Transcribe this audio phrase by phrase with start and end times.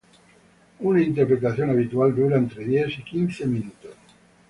[0.79, 3.93] Una interpretación habitual dura entre diez y quince minutos.